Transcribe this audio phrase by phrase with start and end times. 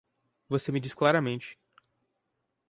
[0.49, 1.55] Você me diz claramente